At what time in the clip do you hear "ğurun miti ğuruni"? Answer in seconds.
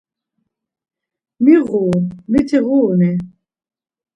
1.67-3.11